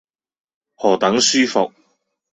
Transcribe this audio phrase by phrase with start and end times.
[0.77, 1.71] 何等舒服。